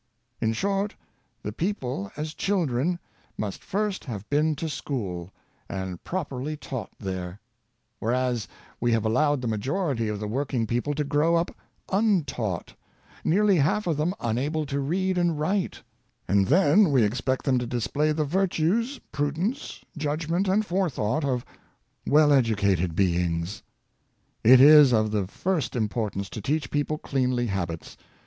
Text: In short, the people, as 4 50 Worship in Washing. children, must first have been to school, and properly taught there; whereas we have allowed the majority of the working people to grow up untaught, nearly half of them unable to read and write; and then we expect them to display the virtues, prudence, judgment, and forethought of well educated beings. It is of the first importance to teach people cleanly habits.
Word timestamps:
In 0.39 0.51
short, 0.53 0.95
the 1.43 1.51
people, 1.51 2.07
as 2.17 2.31
4 2.31 2.31
50 2.31 2.31
Worship 2.31 2.31
in 2.31 2.31
Washing. 2.31 2.37
children, 2.67 2.99
must 3.37 3.63
first 3.63 4.05
have 4.05 4.27
been 4.31 4.55
to 4.55 4.67
school, 4.67 5.31
and 5.69 6.03
properly 6.03 6.57
taught 6.57 6.89
there; 6.99 7.39
whereas 7.99 8.47
we 8.79 8.93
have 8.93 9.05
allowed 9.05 9.43
the 9.43 9.47
majority 9.47 10.07
of 10.07 10.19
the 10.19 10.27
working 10.27 10.65
people 10.65 10.95
to 10.95 11.03
grow 11.03 11.35
up 11.35 11.55
untaught, 11.91 12.73
nearly 13.23 13.57
half 13.57 13.85
of 13.85 13.97
them 13.97 14.15
unable 14.19 14.65
to 14.65 14.79
read 14.79 15.19
and 15.19 15.39
write; 15.39 15.83
and 16.27 16.47
then 16.47 16.91
we 16.91 17.03
expect 17.03 17.45
them 17.45 17.59
to 17.59 17.67
display 17.67 18.11
the 18.11 18.25
virtues, 18.25 18.97
prudence, 19.11 19.81
judgment, 19.95 20.47
and 20.47 20.65
forethought 20.65 21.23
of 21.23 21.45
well 22.07 22.33
educated 22.33 22.95
beings. 22.95 23.61
It 24.43 24.59
is 24.59 24.93
of 24.93 25.11
the 25.11 25.27
first 25.27 25.75
importance 25.75 26.27
to 26.31 26.41
teach 26.41 26.71
people 26.71 26.97
cleanly 26.97 27.45
habits. 27.45 27.97